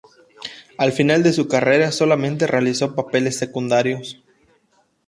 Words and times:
Al 0.79 0.93
final 0.93 1.21
de 1.21 1.31
su 1.31 1.47
carrera 1.47 1.91
solamente 1.91 2.47
realizó 2.47 2.95
papeles 2.95 3.37
secundarios. 3.37 4.19